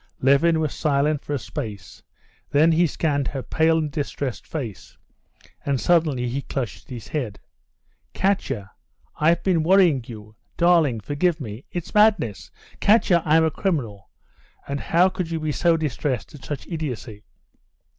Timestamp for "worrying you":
9.61-10.35